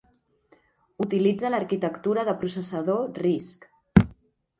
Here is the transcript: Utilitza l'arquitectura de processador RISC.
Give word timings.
Utilitza 1.03 1.51
l'arquitectura 1.55 2.23
de 2.31 2.35
processador 2.45 3.21
RISC. 3.25 3.69